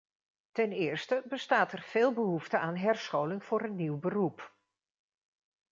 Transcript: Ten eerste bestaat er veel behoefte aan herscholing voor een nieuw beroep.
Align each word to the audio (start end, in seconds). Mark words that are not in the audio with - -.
Ten 0.51 0.71
eerste 0.71 1.23
bestaat 1.25 1.71
er 1.71 1.81
veel 1.81 2.13
behoefte 2.13 2.57
aan 2.57 2.75
herscholing 2.77 3.43
voor 3.43 3.61
een 3.61 3.75
nieuw 3.75 3.97
beroep. 3.97 4.53